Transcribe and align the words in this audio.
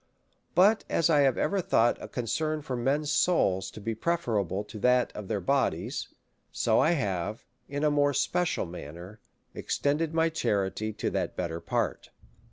But 0.55 0.83
as 0.89 1.11
I 1.11 1.19
have 1.19 1.37
ever 1.37 1.61
thought 1.61 2.01
a 2.01 2.07
con 2.07 2.23
cern 2.23 2.63
for 2.63 2.75
men's 2.75 3.11
souls 3.11 3.69
to 3.69 3.79
be 3.79 3.93
preferable 3.93 4.63
to 4.63 4.79
that 4.79 5.11
of 5.15 5.27
their 5.27 5.39
bodies; 5.39 6.07
so 6.51 6.79
I 6.79 6.93
have, 6.93 7.45
in 7.69 7.83
a 7.83 7.91
more 7.91 8.15
special 8.15 8.65
manner, 8.65 9.19
extended 9.53 10.11
my 10.11 10.29
charity 10.29 10.91
to 10.93 11.11
that 11.11 11.35
better 11.35 11.59
part. 11.61 12.09